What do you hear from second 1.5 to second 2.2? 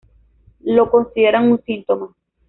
síntoma.